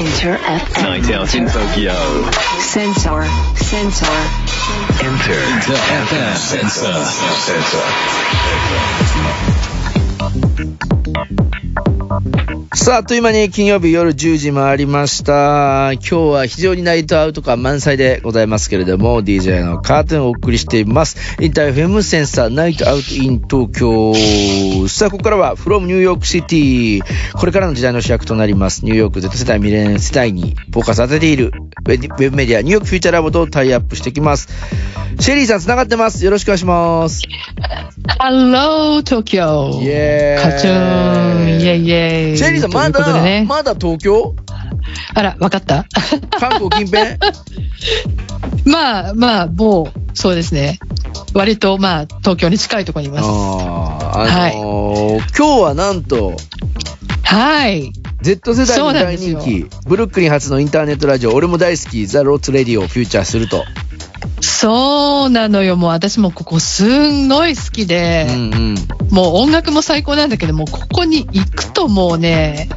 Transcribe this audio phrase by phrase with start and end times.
[0.00, 0.82] Inter FM.
[0.82, 1.92] Night out in Tokyo.
[2.58, 3.22] Sensor.
[3.54, 4.06] Sensor.
[5.04, 5.42] Inter
[5.76, 6.36] FM.
[6.38, 7.04] Sensor.
[7.44, 7.84] Sensor.
[12.72, 15.90] さあ、あっという間に金曜日夜10時回りました。
[15.94, 21.16] 今日は非常に Night Out 感満載でございますけれども、DJ のカーテンをお送りしています。
[21.42, 24.14] Inter FM Sensor Night Out in 東京。
[24.88, 27.02] さあ、ここからは from New York City。
[27.34, 28.84] これからの時代の主役となります。
[28.84, 31.52] ニューヨーク Z 世代ミレニアル世代にフォーカス当てている
[31.84, 34.48] ウェブメディアニューヨークフューチャーラボとタイアップしていきます。
[35.18, 36.24] シェリーさん繋がってます。
[36.24, 37.22] よろしくお願いします。
[38.20, 39.82] Hello, Tokyo!
[39.82, 44.34] イェーイカチューンイェイイェイさん、まだ、ね、まだ東京？
[45.14, 45.86] あら、わかった？
[46.38, 47.18] 関東近辺？
[48.64, 50.78] まあ、まあ、もう、そうですね。
[51.34, 53.24] 割と、まあ、東京に近いところにいます。
[53.26, 53.28] あ
[54.14, 56.34] あ、あのー今日はなんと、
[57.24, 57.92] はい。
[58.22, 63.64] Z 世代の大人気、ブルックリン発のインターネットラジオ、俺も大好き、ザ・ローツ・レディをフューチャーすると。
[64.40, 65.76] そうなのよ。
[65.76, 68.74] もう私もここすんごい好きで、うんうん。
[69.10, 72.68] もう音楽も最高なんだけども、ここに行くともうね、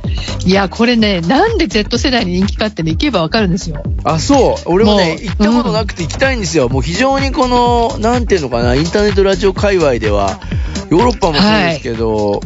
[0.46, 3.82] いや、これね、なんで Z 世代に人気かってね、行けばわかるんですよ。
[4.04, 4.62] あ、そう。
[4.66, 6.70] 俺もね、もう行ったことなくて行きたいんですよ。
[6.70, 10.40] もう非常にこの、なんていうのかな、インターネットラジオ界隈では、
[10.90, 12.42] ヨーロッパもそうですけど、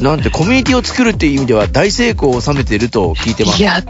[0.00, 3.60] なんてコミュニティを作るっていう意味では大成功を収めていると聞いてます。
[3.60, 3.80] いや、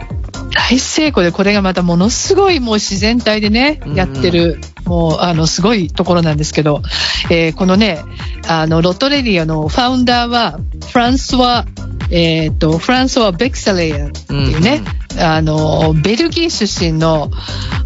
[0.55, 6.81] 大成功で、これがまたものすごいもう自然体でねうん、やってる、もう、あの、すごいところなんですけど、
[7.29, 7.99] えーこのね、
[8.47, 10.59] あの、ロットレディアのファウンダーは、
[10.91, 11.65] フランスは、
[12.09, 14.81] えっ、と、フランスはベクサレイヤっていうね、
[15.19, 17.31] あの、ベルギー出身の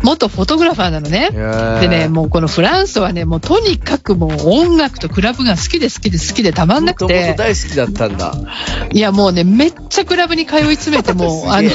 [0.03, 1.29] 元フォトグラファーなのね。
[1.81, 8.33] でね、もうこのフランスはね、もうとにかくもう音楽とクラブが好きで好きで好きでたまんなくてと、大好きだったんだ。
[8.91, 11.69] いやもうね、めっちゃクラブに通い詰めて もう、あの、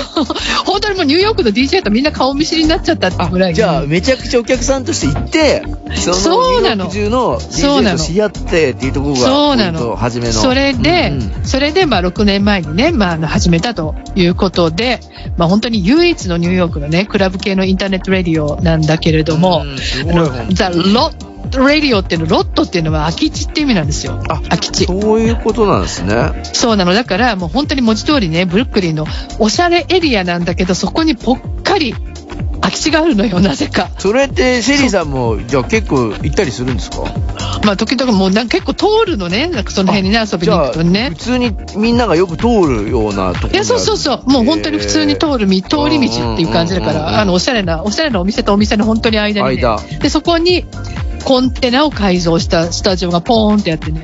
[0.65, 3.57] 本当にもうニューヨークの DJ とみんな顔見知りになっちゃったってぐらいに。
[3.57, 5.63] じゃあ、めちゃくちゃお客さんとして行って、
[6.01, 9.97] そうなの中のそうな DJ のと知り合ってっていうところが、そうなの。
[9.97, 10.33] 初めの。
[10.33, 15.01] それで、うんうんそれで、まあ、6年前にね、まあ、あの、始めたということで、
[15.37, 19.77] まあ、本当に唯一のニューヨークのね、クラブ系のインターネットラディオなんだけれども、うん
[20.55, 24.21] ザ・ロットラディオっていうの、ロットっていうのは空き地って意味なんですよ。
[24.29, 24.87] あ空き地。
[24.87, 26.43] そういうことなんですね。
[26.53, 26.95] そうなの。
[26.95, 29.07] だから、もう本当に文字通りね、ブルックリンの
[29.39, 31.95] おしゃれエリアなんだけど、そこにぽっかり
[32.65, 33.91] 空き地があるのよ、なぜか。
[33.99, 37.05] それって、シェリーさんも、じゃあ結構行ったりするんですか？
[37.63, 41.17] まあ、時々もうなんか結構通るのね、なんかその辺にね、遊びに行くとね普。
[41.17, 44.23] 通にみんながよく通るようなところいや、そうそうそう。
[44.27, 49.63] もう本当に普通に通るみ、通り道っていう感じだから、あの、おしゃれな、おしゃれなお店とお店の本当に間にね。
[49.63, 50.65] 間で、そこに
[51.25, 54.03] コンテナを改造したスタジオがポーンってやってね、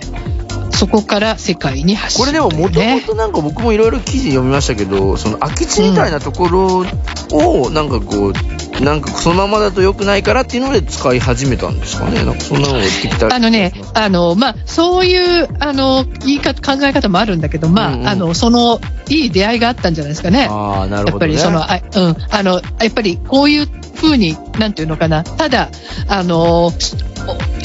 [0.81, 3.03] そこから世界に発信、これでももともね。
[3.07, 6.87] となんか僕もいろいろ記事読みましたけど、その空き地みたいなところ
[7.33, 12.25] をなんかこう、なんかそのままだと良くないからっていうので使い始めたんですかね。
[12.25, 18.81] なんかそんなのを言ってきたりあのね、あの、まあ、そういう、あの、言い方、考え方もあるんだけど、まあ、うんうんあの、その、
[19.11, 20.49] いい出会いがあったんじゃないですかね。
[20.51, 21.35] ああ、なるほど、ね。
[21.35, 25.69] やっぱりその、あうん、あの、やっぱりこういう風に、なんていうのかな、ただ、
[26.09, 26.73] あの、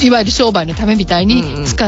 [0.02, 1.86] いわゆる商売のためみたいうんうんに使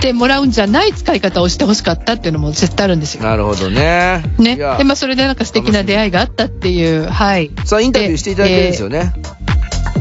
[0.00, 3.22] ってもらうんじゃない使い方をしてほしかったっていうのも絶対あるんですよ。
[3.22, 4.22] なるほどね。
[4.38, 4.56] ね。
[4.56, 7.50] で、まあ、それでなんか素敵な出会いがあったっていう、はい。
[7.64, 9.12] さあ、インタビューしていただけるんですよね。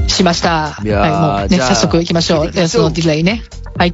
[0.07, 0.79] しました。
[0.83, 2.45] いはい、もうね、早速行きましょう。
[2.45, 3.43] 行きましょうそのディレイね。
[3.77, 3.93] はい。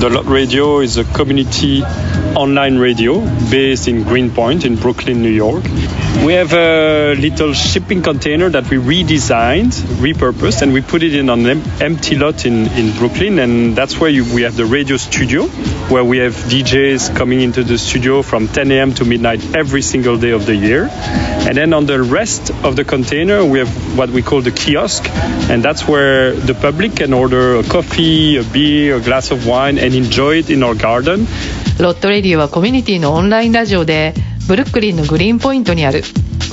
[0.00, 1.84] The Lot Radio is a community
[2.36, 3.20] online radio
[3.50, 5.64] based in Greenpoint in Brooklyn, New York.
[6.24, 11.28] We have a little shipping container that we redesigned, repurposed, and we put it in
[11.28, 13.38] an em- empty lot in, in Brooklyn.
[13.38, 15.46] And that's where you, we have the radio studio,
[15.88, 18.94] where we have DJs coming into the studio from 10 a.m.
[18.94, 20.88] to midnight every single day of the year.
[20.92, 25.04] And then on the rest of the container, we have what we call the kiosk,
[25.50, 29.78] and that's where the public can order a coffee, a beer, a glass of wine,
[29.78, 31.26] and enjoy it in our garden.
[31.82, 34.14] ロットレディはコミュニティのオンラインラジオで
[34.46, 36.02] ブルックリンのグリーンポイントにある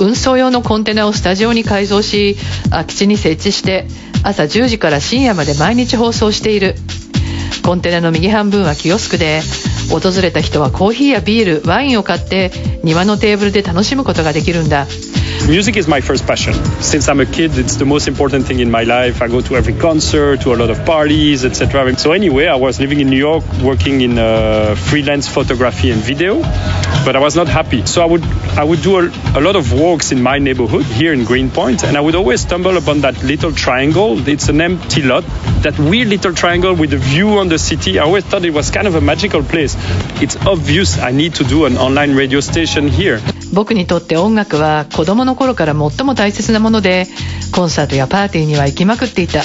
[0.00, 2.36] 運送用のコンテナをスタジオに改造し
[2.70, 3.86] 空き地に設置して
[4.22, 6.74] 朝10時から深夜まで毎日放送している。
[7.62, 9.42] コンテナの右半分はキオスクで
[9.90, 12.50] 訪れた人はコーヒーやビールワインを買って
[12.82, 14.86] 庭のテーブルで楽しむことができるんだ。
[15.48, 16.54] Music is my first passion.
[16.80, 19.20] Since I'm a kid, it's the most important thing in my life.
[19.20, 21.96] I go to every concert, to a lot of parties, etc.
[21.98, 26.40] So anyway, I was living in New York, working in uh, freelance photography and video,
[27.04, 27.84] but I was not happy.
[27.86, 28.22] So I would
[28.56, 31.96] I would do a, a lot of walks in my neighborhood here in Greenpoint, and
[31.96, 34.28] I would always stumble upon that little triangle.
[34.28, 35.24] It's an empty lot,
[35.62, 37.98] that weird little triangle with a view on the city.
[37.98, 39.74] I always thought it was kind of a magical place.
[40.22, 43.20] It's obvious I need to do an online radio station here.
[43.52, 47.06] 僕にとって音楽は子供の頃から最も大切なもので
[47.52, 49.42] コンサートやパーティーには行きまくっていた。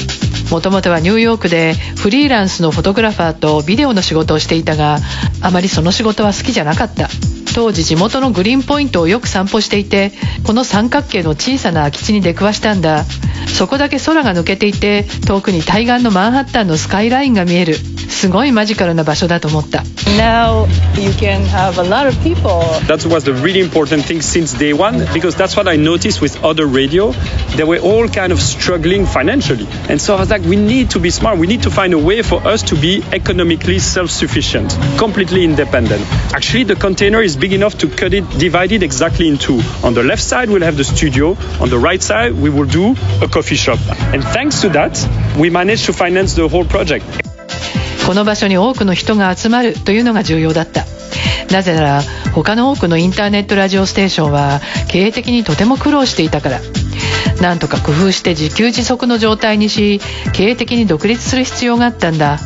[0.52, 5.00] もともとはニューヨークでフリーランスのフォトグラファーとビデオの仕事をしていたが
[5.42, 7.10] あまりその仕事は好きじゃなかった。
[7.56, 10.12] 当時地元のグリーンポイントをよく散歩していて
[10.46, 13.06] この三角形の小さな空き地に出くわしたんだ。
[13.48, 17.78] そこだけ空が抜けていて遠くに対岸のマンハッタンのスカイラインが見える。
[18.15, 19.83] すごいマジカルな場所だと思った
[20.19, 20.67] Now
[21.01, 22.61] you can have a lot of people.
[22.87, 26.43] That was the really important thing since day one because that's what I noticed with
[26.45, 27.13] other radio.
[27.57, 29.67] They were all kind of struggling financially.
[29.89, 31.39] And so I was like, we need to be smart.
[31.39, 36.03] We need to find a way for us to be economically self sufficient, completely independent.
[36.35, 39.61] Actually, the container is big enough to cut it, divide it exactly in two.
[39.85, 41.37] On the left side, we'll have the studio.
[41.61, 43.79] On the right side, we will do a coffee shop.
[44.13, 44.99] And thanks to that,
[45.39, 47.05] we managed to finance the whole project.
[48.06, 50.86] この場所に多くの人が集まるというのが重要だった。
[51.52, 52.02] なぜなら
[52.34, 56.60] 他の多くのインターネットラジオステーションは経営的にとても苦労していたから。
[57.42, 60.00] なんとか工夫して自給自足の状態にし
[60.34, 62.40] 経営的に独立する必要があったんだ。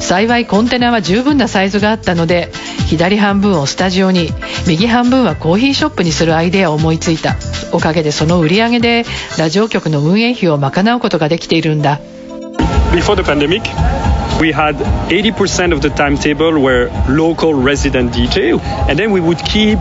[0.00, 2.50] 幸いコンテナは十分なサイズがあったので
[2.86, 4.30] 左半分をスタジオに
[4.66, 7.36] 右半分はコーヒーショップにするアイデアを思いついた。
[7.72, 9.04] おかげでその売り上げで
[9.38, 12.00] ラジオ局の運営費を賄うことができているんだ。
[14.40, 19.78] We had 80% of the timetable were local resident DJ, and then we would keep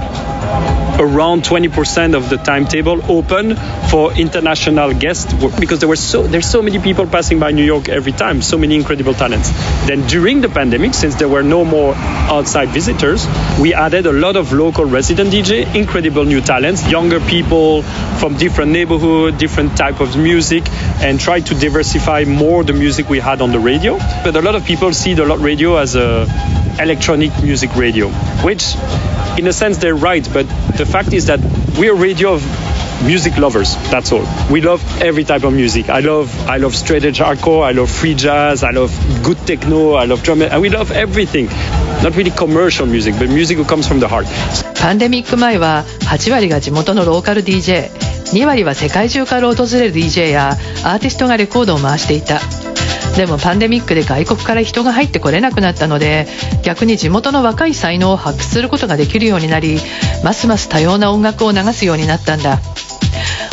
[1.00, 3.56] around 20% of the timetable open
[3.90, 7.90] for international guests because there were so there's so many people passing by New York
[7.90, 9.50] every time, so many incredible talents.
[9.88, 13.28] Then during the pandemic, since there were no more outside visitors,
[13.60, 17.84] we added a lot of local resident DJ, incredible new talents, younger people
[18.20, 20.64] from different neighborhood, different type of music,
[21.02, 23.98] and tried to diversify more the music we had on the radio.
[24.24, 28.09] But a lot of people see the lot radio as a electronic music radio,
[28.43, 28.75] which
[29.38, 31.41] in a sense they're right, but the fact is that
[31.79, 32.43] we're a radio of
[33.05, 37.05] music lovers that's all we love every type of music i love i love straight
[37.05, 38.93] edge hardcore i love free jazz i love
[39.25, 41.47] good techno i love drum and we love everything
[42.05, 44.25] not really commercial music but music that comes from the heart
[44.81, 50.50] パンデミック前は8割が地元のローカル DJ2 割は世界中から訪れる DJ や
[50.85, 52.41] アーティストがレコードを回していた
[53.18, 56.28] でもパンデミックで外国から人が入ってこれなくなったので
[56.64, 59.80] 逆に地元の若い才能を発掘することができるようになり
[60.24, 62.60] ますます多様な音楽を流すようになったんだ。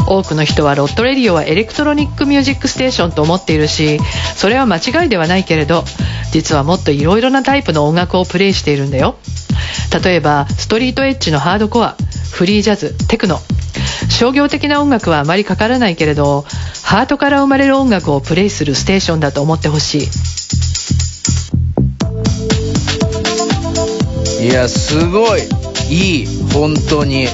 [0.06, 3.98] 多くの人は Lot Radio はエレクトロニックミュージックステーションと思っているし
[4.36, 5.82] それは間違いではないけれど
[6.30, 9.16] 実はもっといろいろなタイプの音楽をプレイしているんだよ。
[10.04, 11.96] 例えばストリートエッジのハードコア
[12.32, 13.38] フリージャズテクノ。
[14.10, 16.44] 商業的な音楽はあまりかからないけれど
[16.82, 20.08] ハートから生まれる音楽をプレイするステーションだと思ってほしい
[24.44, 25.40] いや、すごい。
[25.88, 26.26] いい。
[26.52, 27.28] 本当に。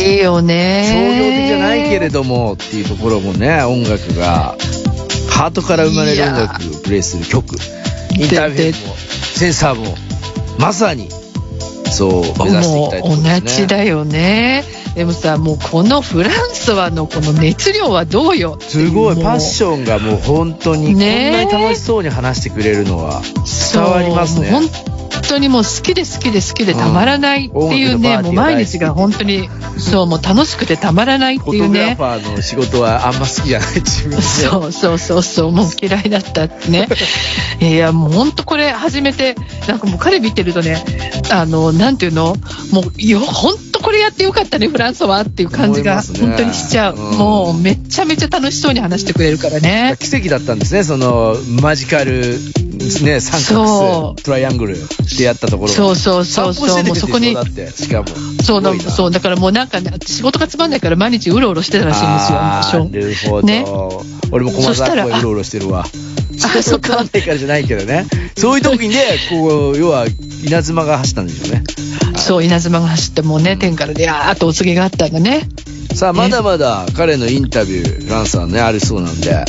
[0.00, 4.56] いいよね商業的じゃないけれどもっていうところもね、音楽が、
[5.30, 7.54] ハートから生まれる音楽をプレイする曲。
[8.16, 9.94] インターフェーも、センサーも、
[10.58, 11.08] まさに、
[11.90, 13.30] そう、目指していきたいところですね。
[13.30, 14.64] もう同じだよね
[14.98, 18.58] でもさもうこのフランスはのこの熱量はどうよ？
[18.58, 23.22] すごい、パッションがもう本当に、こんねなに楽しそうに話してくれるのは
[23.72, 24.50] 伝わりますね。
[24.50, 24.64] 本
[25.28, 31.94] 当にもう好きで好きで好きでたまらないっていうね、うんもう毎日が本当にそうもう楽しくてたまらないってフォトいうね。
[31.96, 34.22] グラファーの仕事はあんま好きじゃない自分で。
[34.22, 36.88] そうそうそうそうもう嫌いだったってね。
[37.62, 39.36] いやもう本当これ始めて
[39.68, 40.82] なんかもう彼見てるとね
[41.30, 42.34] あのなんていうの？
[42.72, 47.16] もうよ本当これやってよかったねフランスはっていう感じが本当にしちゃう、うん。
[47.16, 49.96] もうめちゃめちゃ楽しそうに話してくれるからね。
[49.98, 52.38] 奇跡だったんですね、そのマジカル、
[53.02, 54.76] ね、三そ角うトライアングル
[55.16, 55.74] でやったところが。
[55.74, 56.84] そうそうそうそう。
[56.84, 58.08] もうそこにしかも。
[58.44, 62.60] そうだそうだからもうなんかね仕事がつまんないから毎日うろうろしてたらしいんですよな
[62.92, 63.46] るほど。
[63.46, 63.64] ね
[64.30, 65.86] 俺も駒そしたらうろうろしてるわ。
[66.44, 68.06] あそっかつまんないからじゃないけどね。
[68.36, 70.06] そういう時で、こう、要は、
[70.44, 71.64] 稲妻が走ったんでしょうね。
[72.16, 75.48] そう稲妻が走ってもうね天からでやーっとお告げがあったんだね
[75.94, 79.44] さあ、まだまだ彼のインタビュー、ランさんね、ありそうなんで、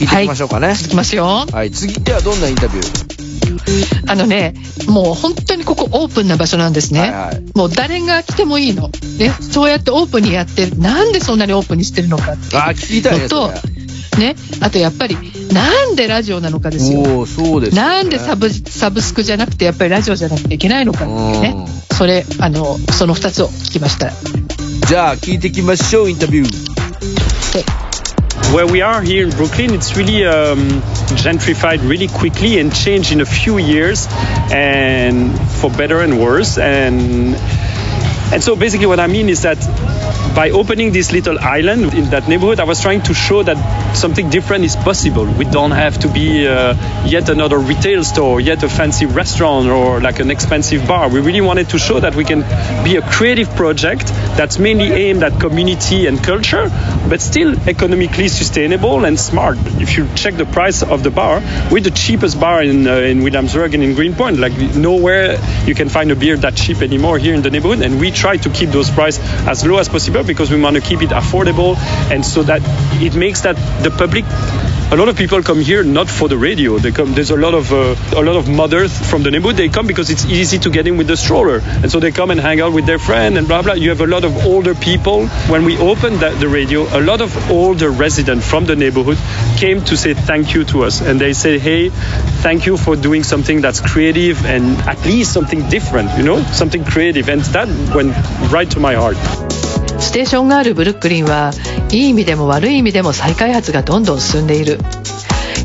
[0.00, 0.72] 聞いてみましょうかね。
[0.72, 4.10] いきますよはい、次ではどんなインタビュー？
[4.10, 4.54] あのね、
[4.88, 7.00] もう本当にここオープンな場所なんですね。
[7.00, 8.88] はいはいもう誰が来てもいいの。
[9.18, 10.78] ね、そうやってオープンにやってる。
[10.78, 13.22] なんでそんなにオープンにしてるのかっていうあ、聞きたいね。
[13.24, 13.81] のとそれ、
[14.18, 15.16] ね、あとやっぱり、
[15.52, 17.26] なんでラジオなのかですよ。
[17.26, 17.88] そうですよね。
[17.88, 21.66] なんでサブサブスクじゃなくて、やっぱりラジオじゃなくていけないのかっていうね。
[21.92, 24.10] それ、あの、その2つを聞きました。
[24.86, 26.72] じゃあ、聞いていきましょう、インタビュー。
[27.52, 27.64] で
[28.52, 30.82] Where we are here in Brooklyn, it's really um,
[31.16, 34.08] gentrified really quickly and changed in a few years,
[34.52, 36.58] and for better and worse.
[36.58, 37.34] And
[38.32, 39.58] and so basically, what I mean is that
[40.34, 43.56] by opening this little island in that neighborhood, I was trying to show that
[43.94, 45.24] something different is possible.
[45.24, 46.74] We don't have to be uh,
[47.06, 51.08] yet another retail store, yet a fancy restaurant, or like an expensive bar.
[51.08, 52.40] We really wanted to show that we can
[52.84, 54.06] be a creative project
[54.36, 56.68] that's mainly aimed at community and culture,
[57.08, 59.58] but still economically sustainable and smart.
[59.80, 63.22] If you check the price of the bar, we're the cheapest bar in uh, in
[63.22, 64.38] Williamsburg and in Greenpoint.
[64.38, 68.00] Like nowhere you can find a beer that cheap anymore here in the neighborhood, and
[68.00, 71.02] we try to keep those prices as low as possible because we want to keep
[71.02, 71.76] it affordable,
[72.10, 72.62] and so that
[73.02, 74.24] it makes that the public.
[74.92, 76.76] A lot of people come here not for the radio.
[76.76, 77.14] They come.
[77.14, 79.56] There's a lot of uh, a lot of mothers from the neighborhood.
[79.56, 82.30] They come because it's easy to get in with the stroller, and so they come
[82.30, 83.72] and hang out with their friend and blah blah.
[83.72, 85.28] You have a lot of older people.
[85.48, 89.16] When we opened the, the radio, a lot of older residents from the neighborhood
[89.56, 91.88] came to say thank you to us, and they say, "Hey,
[92.44, 96.18] thank you for doing something that's creative and at least something different.
[96.18, 98.12] You know, something creative." And that went
[98.52, 99.61] right to my heart.
[100.02, 101.52] ステーションがあるブルックリンは
[101.90, 104.78] いい意味でも悪い意味でも再開発がどんどん進んでいる。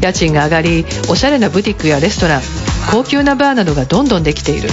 [0.02, 2.42] 家賃が上がりおしゃれなブティックやレストラン
[2.92, 4.70] 高級なバーなどがどんどんできている。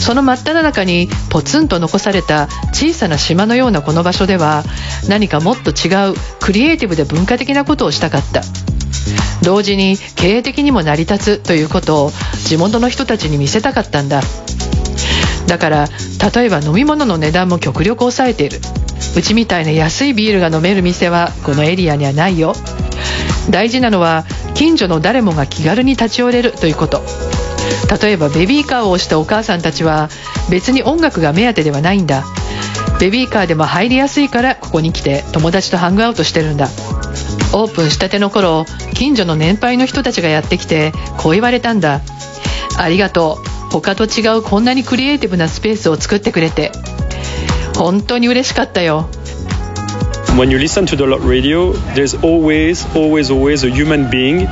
[0.00, 4.64] その真っ只中にポツンと残された小さな島のようなこの場所では
[5.08, 8.42] 何かもっと違うクリエイティブで文化的なことをしたかった。
[9.42, 12.12] 同時に経営的にも成り立つということを
[12.46, 14.22] 地元の人たちに見せたかったんだ。
[15.48, 15.88] だから
[16.32, 18.60] 例えば飲み物の値段も極力抑えている。
[19.16, 22.52] うちみたいな安いビールが飲める店はこのエリアにはないよ。
[23.50, 24.24] 大事なのは
[24.54, 27.02] 近所の誰もが気軽に立ち寄れるということ。
[28.00, 30.10] 例えばベビーカーを押したお母さんたちは
[30.50, 32.24] 別に音楽が目当てではないんだ。
[33.00, 36.68] ベビーカーでも入りやすいからここに来て友達とハングアウトしてるんだ。
[37.54, 42.02] オープンしたての頃近所の年配の人たちがやってきてこう言われたんだ。
[42.76, 43.47] ありがとう。
[43.70, 46.72] 他と違うこんなにクリエイティブなスペースを作ってくれて
[47.76, 49.08] 本当に嬉しかったよ
[50.38, 54.46] when you listen to the radio, there's always, always, always a human being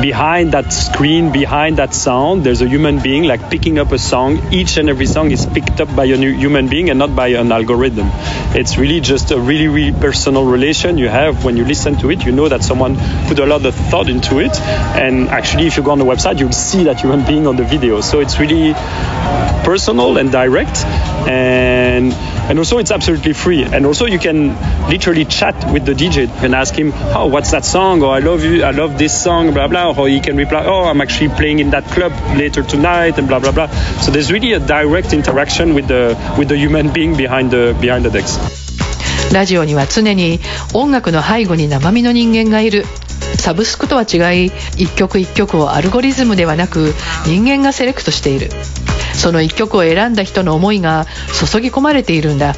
[0.00, 2.44] behind that screen, behind that sound.
[2.44, 4.52] There's a human being like picking up a song.
[4.52, 7.52] Each and every song is picked up by a human being and not by an
[7.52, 8.10] algorithm.
[8.54, 12.24] It's really just a really, really personal relation you have when you listen to it.
[12.24, 12.96] You know that someone
[13.28, 14.60] put a lot of thought into it.
[14.60, 17.64] And actually, if you go on the website, you'll see that human being on the
[17.64, 18.00] video.
[18.00, 18.74] So it's really
[19.64, 20.84] personal and direct.
[21.28, 23.62] And and also it's absolutely free.
[23.62, 24.48] And also you can
[24.90, 28.02] literally chat with the DJ and ask him, oh, what's that song?
[28.02, 29.92] Or I love you, I love this song, blah blah.
[29.96, 33.40] Or he can reply, oh, I'm actually playing in that club later tonight, and blah
[33.40, 33.68] blah blah.
[34.04, 38.04] So there's really a direct interaction with the with the human being behind the behind
[38.04, 38.38] the decks.
[39.32, 40.40] ラジオには常に
[40.74, 42.84] 音楽の背後に生身の人間がいる
[43.38, 46.92] サブスクとは違い一曲一曲をアルゴリズムではなく
[47.24, 48.50] 人間がセレクトしている
[49.14, 52.54] その一曲を選んだ人の思いが注ぎ込まれているんだ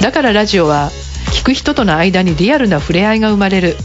[0.00, 0.90] だからラジオは
[1.34, 3.76] 聴く人との間にリアルな触れ合いが生まれる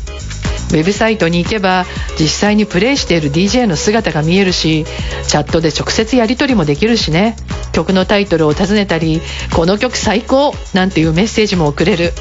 [0.72, 1.86] ウェブサイトに行けば
[2.20, 4.86] 実際にプレイしている DJ の姿が見えるし
[5.28, 7.36] チャットで直接やり取りもできるしね。
[7.74, 9.22] 曲のタイトルを尋ねたり
[9.56, 12.14] この曲最高なんていうメッセージも送れる。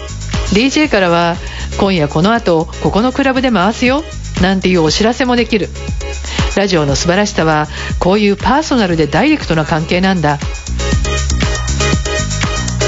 [0.52, 1.37] DJ からは
[1.78, 4.02] 今夜この後ここのクラブで回すよ
[4.42, 5.69] なんていうお知らせもできる。
[6.57, 10.38] ラジオの素晴らしさはこういうパーソナルでダイレクトな関係なんだ。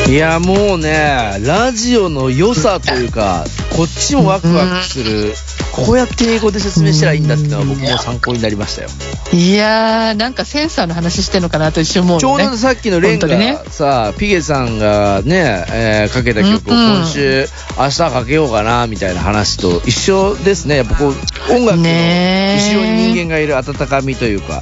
[0.09, 3.45] いや、もうね、ラジオの良さというか、
[3.77, 5.35] こっちもワクワクする。
[5.73, 8.89] こうやって英語で説明したらいいんだっていうのは僕も参考になりましたよ。
[9.33, 17.47] いやーなんかセンサーの話してんのかなと一瞬思うちょうどさっきのレンが本当にねさ、ピゲさんがね、えーかけた曲を今週、
[17.79, 20.77] 明日かけようかな、みたいな話と一緒ですね。
[20.77, 21.11] やっぱこう、
[21.53, 24.61] 音楽の後ろに人間がいる温かみというか。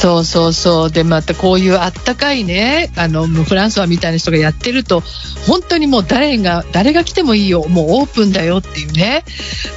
[0.00, 0.90] そうそうそう。
[0.90, 5.02] で、またこういうあったかいね、あの、フランスはみたいな人がやってると、
[5.46, 7.66] 本当にもう誰が、誰が来てもいいよ。
[7.68, 9.24] もうオープンだよっていうね。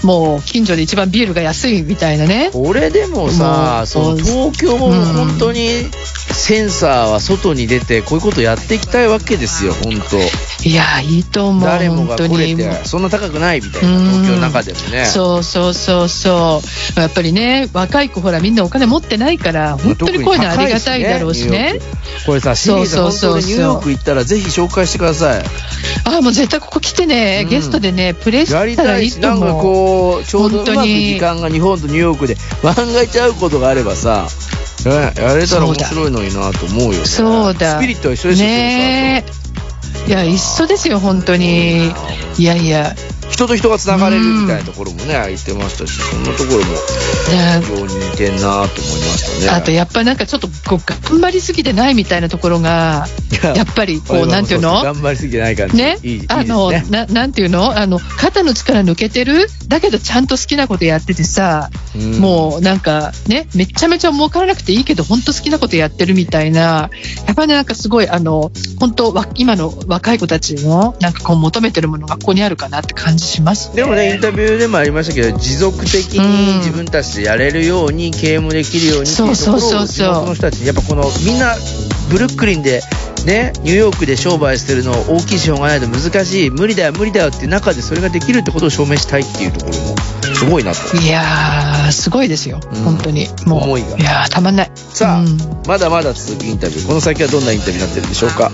[0.02, 2.52] もう近所で一番ビールが安いみたいなね。
[2.54, 5.90] これでもさ、もうその東京も本当に
[6.32, 11.64] センサーは外に出て、こういうことやっていきたいわけですよ、本当いや、いいと思う。
[11.64, 12.56] 誰もが本当に。
[12.56, 15.06] 来れて、そんな高くないみたいな、東京の中でもね。
[15.06, 16.62] そうそうそうそ
[16.98, 17.00] う。
[17.00, 21.80] やっぱりね、若い子ほらみんなお金持ってないから、本当にこういうのありがたいだろうしね。
[22.26, 25.44] これさ、シリーズそうそうそうそう本当にニューヨーク行ったらぜひ紹介してください。
[26.06, 29.62] ああ、もう絶対ここ来てね、うんゲストでね、プレイしたらいいたいし、なんかと思う。
[29.64, 34.28] こう、ちょうどうまく時間が日本とニューヨークで漫画ちゃうことがあればさ、
[34.86, 37.06] ねやれたら面白いのになと思うよね。
[37.06, 37.78] そうだ。
[37.78, 39.26] スピリットは一緒でしょ、ね
[40.08, 40.10] え。
[40.10, 41.92] いや、一緒ですよ、本当に。
[42.38, 42.96] いやいや。
[43.34, 46.68] 人と人が繋がれるみたいなところもね、言ってましたし、そんなところもね。
[47.62, 49.58] 非常に似てんなと思いましたね。
[49.58, 53.08] あとやっぱりなんかちょっとこう頑張りすぎてないみたいなところが、
[53.56, 54.84] やっぱりこう、なんていうの？
[54.84, 55.78] 頑張りすぎてない感じ。
[55.78, 55.98] ね？
[56.30, 57.76] あの、な、なんていうの？
[57.78, 59.48] あの、肩の力抜けてる？
[59.68, 62.20] だけどちゃんと好きなことやっててさ、うん。
[62.20, 66.92] もうなんかね、めちゃめちゃ儲からなくていいけど、本当好きなことやってるみたいな、
[67.26, 73.78] やっぱりねなんかすごい、あの、本当わ今の若い子たちの、なんかこう求めてるものがここにあるかなって感じします、ね。
[73.78, 81.56] でもね、インタビューでもありましたけど、持続的に自分たちでやれるように、経営もできるようにそうそうそうそうの人たちに、やっぱこの、みんな、
[82.10, 82.84] ブルックリンで、
[83.26, 89.96] ね、ニューヨークで商売してるの大きい資本がないと難しい、無理だよ、無理だよっていう中でそれができるってことを証明したいっていうところも、
[90.36, 90.98] すごいなと。
[90.98, 92.60] いやー、すごいですよ。
[92.62, 93.30] うん本当に。
[93.46, 93.64] もう。
[93.64, 94.72] 思いがいやー、たまんない。
[94.76, 98.52] さあ、うんまだまだ続くインタビュー、この先はどんなインタビューになってるんでしょうか？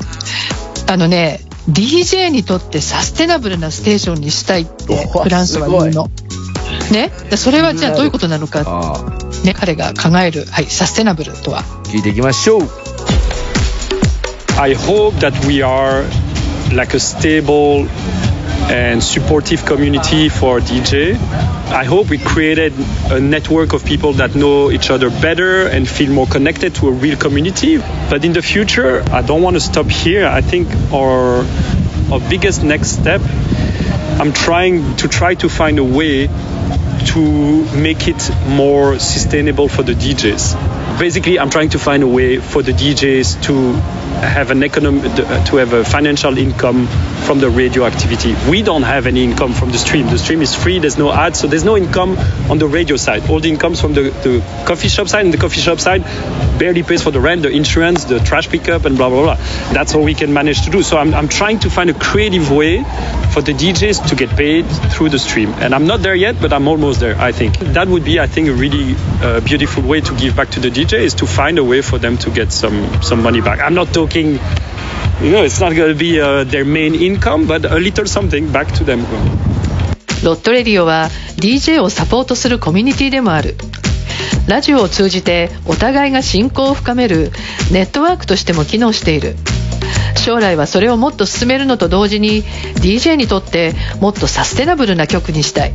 [0.86, 6.10] あのね、DJ にとってサステナブルなステーションにしたいっておフランスは言うの。
[6.92, 9.04] ね、でそれはじゃあどういうことなのか、
[9.44, 11.64] ね、彼が考える、はい、サステナブルとは。
[11.86, 12.62] 聞いていきましょう。
[14.58, 16.04] I hope that we are
[16.76, 17.88] like a stable
[18.70, 21.16] and supportive community for DJ.
[21.16, 22.74] I hope we created
[23.10, 26.92] a network of people that know each other better and feel more connected to a
[26.92, 27.78] real community.
[27.78, 30.28] But in the future, I don't want to stop here.
[30.28, 31.46] I think our
[32.12, 33.22] our biggest next step,
[34.20, 39.94] I'm trying to try to find a way to make it more sustainable for the
[39.94, 41.00] DJs.
[41.00, 43.74] Basically, I'm trying to find a way for the DJs to
[44.22, 46.88] have an economic, to have a financial income
[47.26, 48.36] from the radio activity.
[48.50, 50.08] We don't have any income from the stream.
[50.08, 50.80] The stream is free.
[50.80, 52.18] There's no ads, so there's no income
[52.50, 53.30] on the radio side.
[53.30, 56.04] All the incomes from the, the coffee shop side, and the coffee shop side
[56.60, 59.36] barely pays for the rent, the insurance, the trash pickup, and blah blah blah.
[59.74, 60.84] That's all we can manage to do.
[60.84, 62.84] So I'm, I'm trying to find a creative way
[63.34, 65.50] for the DJs to get paid through the stream.
[65.60, 67.16] And I'm not there yet, but I'm almost there.
[67.18, 70.50] I think that would be, I think, a really uh, beautiful way to give back
[70.52, 73.42] to the DJ is to find a way for them to get some some money
[73.42, 73.60] back.
[73.60, 74.40] I'm not talking.
[75.22, 78.52] You know, it's not going to be uh, their main income, but a little something
[78.52, 79.04] back to them.
[80.24, 83.56] ロットレディオは DJ をサポートするコミュニティでもある。
[84.48, 87.32] ラジオを通じてお互いが親交を深める
[87.72, 89.36] ネットワークとしても機能している。
[90.18, 95.74] 将来はそれをもっと進めるのと同時に DJ にとってもっとサステナブルな曲にしたい。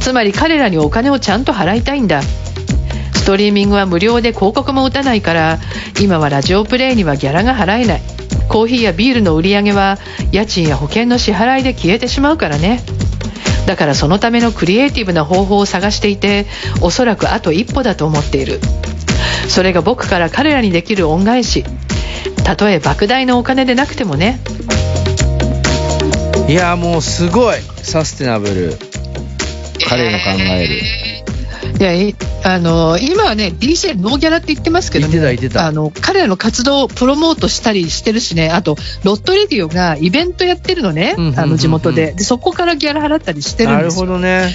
[0.00, 2.22] つまり彼らにお金をちゃんと払いたいんだ。
[2.22, 5.58] ストリーミングは無料で広告も打たないから
[6.00, 8.15] 今はラジオプレイにはギャラが払えない。
[8.56, 9.98] コーヒーやビールの売り上げは
[10.32, 12.80] 家賃や保険の支払いで消えてしまうからね。
[13.66, 16.46] だからそのためのクリエイティブな方法を探していて
[16.80, 18.60] おそらくあと一歩だと思っている
[19.48, 21.64] それが僕から彼らにできる恩返し
[22.44, 24.38] たとえ莫大なお金でなくてもね
[26.48, 28.72] いや、もうすごい、サステナブル。
[29.88, 31.05] 彼の考える。
[31.78, 38.50] いやいあの今はね DJ ノーギャラって言ってますけど、ね、あの彼らの活動をプロモートしたりしてるしね。
[38.50, 42.12] あとロットレディオがイベントやってるのね、あの地元で。
[42.12, 44.06] でそこからギャラ払ったりしてるんなるですよ。
[44.06, 44.54] ほどね。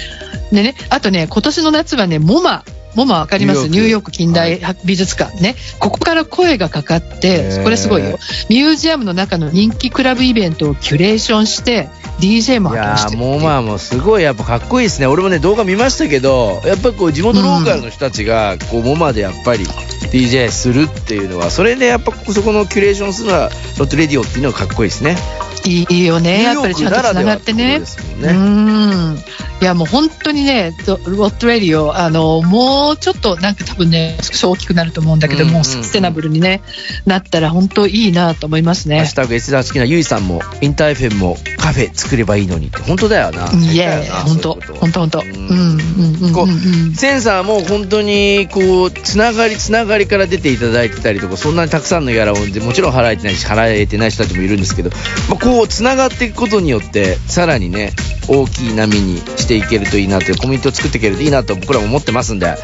[0.50, 3.68] でね、あとね、今年の夏はね、モマ、モマわかります？
[3.68, 5.56] ニューヨーク近代美術館ね。
[5.78, 8.18] ここから声がかかっへてー、これすごいよ。
[8.48, 11.88] ミュージアムの中の人気クラブイベントをキュレーションして、
[12.20, 15.06] DJ もいやー派遣してるもすごいやっぱかっこいいですね。
[15.06, 25.16] 俺もね動画見ましたけど、やっぱりこう地元ローカルの人たちがこうモマでやっぱり DJ するっていうのは、それでやっぱそこのキュレーションするのはLot Radio っていうのがかっこいいですね。
[25.64, 26.42] いいよね。
[26.42, 27.80] やっぱりちゃんとつながってね。
[28.20, 28.32] うね。
[28.32, 29.16] ん。
[29.62, 36.62] いやもう本当にね、ロ Lot Radio、あの、もうちょっとなんか多分ね、少し大きくなると思うんだけども、うんうんうんサステナブルにね、
[37.06, 39.16] なったら本当いいなと思いますねハッシュ。
[39.16, 43.48] タグ S ダ好きなゆいさんもインター FM もカフェ作ればいいのにって本当だよな。
[43.52, 45.22] いや本当本当本当。
[45.22, 46.94] んんうんうんこうんうんう。
[46.96, 54.90] Sensor も本当にこうつながりつながりから出ていただいてたりとかそんなにたくさんのギャラをもちろん払えてないし払えてない人たちもいるんですけど、
[55.28, 57.92] まあ、こうつながっていくことによってさらにね
[58.28, 62.56] 大きい波にしていけるといいなというコミュニティを作っていけるといいなと僕らも思ってますんで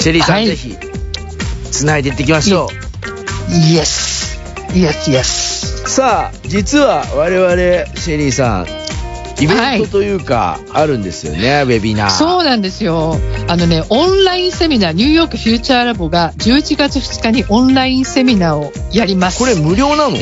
[0.00, 0.76] シェリーさん、はいぜひ
[1.70, 2.68] つないでいっていきましょ
[3.48, 4.38] Yes.
[4.72, 5.86] Yes, yes.
[5.88, 8.66] さあ、実は我々、シェリーさん、
[9.42, 12.10] イベントというか、あるんですよね、ウェビナー。
[12.10, 13.16] そうなんですよ。
[13.48, 19.38] あのね、オンラインセミナー、ニューヨークフューチャーラボが11月2日にオンラインセミナーをやります。
[19.38, 20.16] これ無料なの？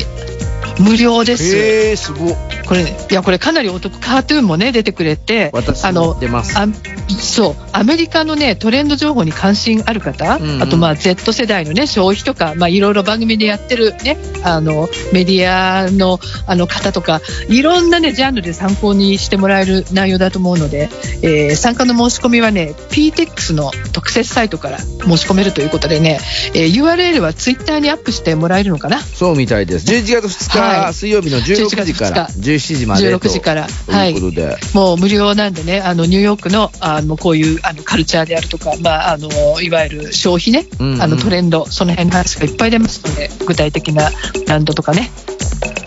[0.79, 1.57] 無料です。
[1.57, 2.37] へえ、すごっ。
[2.67, 6.59] これ、ね、いや、これかなりお得、カートゥーンもね、出てくれて、私あの、も出ます。
[6.59, 6.67] あ
[7.15, 20.89] そう、アメリカのね、トレンド情報に関心ある方、うんうんあとまあ Z 世代のね、消費とか、まあいろいろ番組でやってるね、あの、メディアのあの方とか、いろんなね、ジャンルで参考にしてもらえる内容だと思うので、
[21.23, 26.19] えー参加の申し込みはね、PTX の特設サイトから申し込めるということでね、
[26.55, 29.01] えー URL はツイッターにアップしてもらえるのかな？
[29.01, 29.87] そうみたいです。
[29.87, 33.19] 11月2日、はい水曜日の16時から11 17時までと。
[33.19, 34.57] 16時からということで。
[34.75, 45.11] もう無料なんでね、あのニューヨークのあのこういうあのカルチャーであるとか、まあ、あのいわゆる消費ね、うんうんあのトレンド、その辺の話がいっぱい出ますので、具体的なブランドとかね、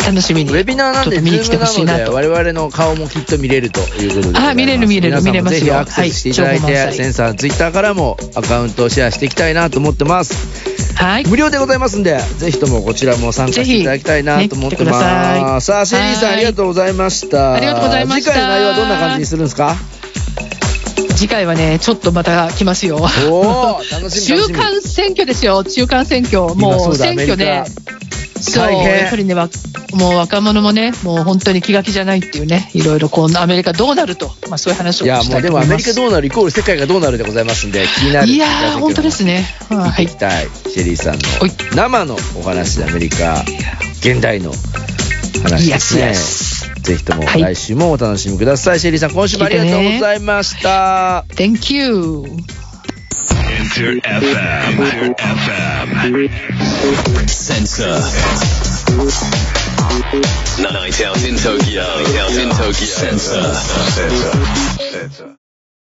[0.06, 2.14] 楽しみにウェビナーなんで、見に来てほしいなと。
[2.14, 4.40] 我々の顔もきっと見れるということで。
[4.40, 10.96] あ見れる見れる見れますよぜひアクセスしていただいて、はいセンサー、ツイッターからもアカウントをシェアしていきたいなと思ってます。
[10.96, 15.00] はい、無料でございますんで、ぜひともこちらも参加していただきたいなと思ってます。
[15.00, 17.54] さいさあ、シェリーさんはいありがとうございました。
[17.54, 19.76] ありがとうございました次回の内容はどんな感じにするんですか？
[21.20, 22.98] 次回はね、ちょっとまた来ますよ。
[22.98, 29.50] 中間選挙ですよ、中間選挙、もう選挙でリ、そう、やっぱりね、わ
[29.94, 38.28] もう若者もね、もう本当に気が気じゃないっていうね、いろいろこうアメリカどうなると、まあ、そういう話をいや、もうでもアメリカうどうなるイコール世界がどうなるでございますんで、気になる。
[38.28, 39.46] いやー、本当ですね。
[39.68, 40.08] はい。
[40.08, 40.16] き。
[40.16, 41.20] たい、シェリーさんの
[41.76, 43.44] 生のお話でアメリカ
[44.00, 44.54] 現代の
[45.44, 46.59] 話ですね。
[46.90, 48.80] ぜひともはい来週もお楽しみください。
[48.80, 51.24] シェリーさん、今週もありがとうございました。
[51.36, 52.24] Thank you.
[53.60, 54.80] Enter FM.
[54.90, 56.30] Enter FM.
[57.28, 58.00] Sensor.
[60.64, 61.84] Night out in Tokyo.
[61.84, 62.74] Night out in Tokyo.
[62.74, 63.54] Sensor.
[63.54, 64.32] Sensor.
[64.92, 65.39] Sensor.